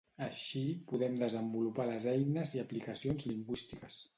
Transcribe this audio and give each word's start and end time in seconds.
Així 0.27 0.61
podem 0.91 1.19
desenvolupar 1.23 1.87
les 1.91 2.07
eines 2.15 2.57
i 2.59 2.63
aplicacions 2.65 3.31
lingüístiques. 3.35 4.03